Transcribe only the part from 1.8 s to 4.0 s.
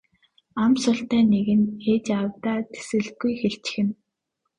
ээж аавдаа тэсгэлгүй хэлчихнэ.